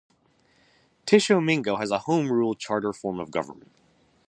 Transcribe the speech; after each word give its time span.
Tishomingo 1.05 1.75
has 1.75 1.91
a 1.91 1.99
home-rule 1.99 2.55
charter 2.55 2.91
form 2.91 3.19
of 3.19 3.29
government. 3.29 3.69